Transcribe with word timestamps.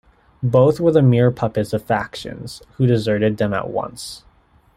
Both 0.41 0.79
were 0.79 0.91
the 0.91 1.03
mere 1.03 1.29
puppets 1.29 1.73
of 1.73 1.83
factions, 1.83 2.63
who 2.77 2.87
deserted 2.87 3.37
them 3.37 3.53
at 3.53 3.69
once. 3.69 4.23